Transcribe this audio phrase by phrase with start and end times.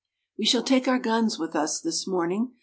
[0.39, 2.53] WE shall take our guns with us this morning.